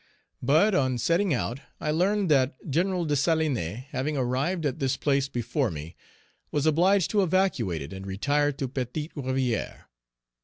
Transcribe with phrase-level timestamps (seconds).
[0.41, 3.05] But, on setting out, I learned that Gen.
[3.05, 5.95] Dessalines, having arrived at this place before me,
[6.49, 9.83] was obliged to evacuate it and retire to Petite Rivière.